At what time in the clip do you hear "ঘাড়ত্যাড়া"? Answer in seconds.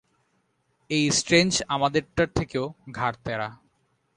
2.91-3.49